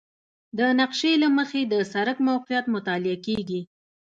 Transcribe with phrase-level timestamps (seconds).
[0.57, 3.61] د نقشې له مخې د سړک موقعیت مطالعه کیږي